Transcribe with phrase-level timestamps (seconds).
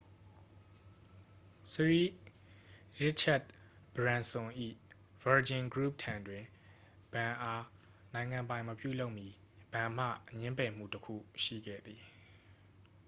[1.73, 2.03] စရီ
[2.99, 3.47] ရစ်ချက်တ်
[3.95, 4.51] ဘရန်စွန်၏
[5.23, 6.43] virgin group ထံတွင်
[7.13, 7.63] ဘဏ်အား
[8.13, 9.27] နိုင်ငံပိုင်မပြုလုပ်မီ
[9.73, 10.05] ဘဏ်မှ
[10.39, 12.01] ငြင်းပယ်မှုတစ်ခုရှိခဲ့သည်